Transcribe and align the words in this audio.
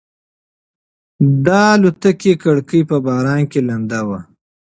د 1.45 1.47
الوتکې 1.73 2.33
کړکۍ 2.43 2.81
په 2.89 2.97
باران 3.05 3.41
کې 3.51 3.59
لنده 3.69 4.01
وه. 4.07 4.19